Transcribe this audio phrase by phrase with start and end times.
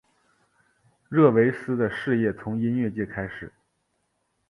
[1.09, 3.53] 热维斯的事业从音乐界开始。